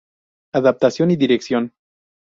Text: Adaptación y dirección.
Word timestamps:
Adaptación 0.53 1.11
y 1.11 1.15
dirección. 1.15 1.73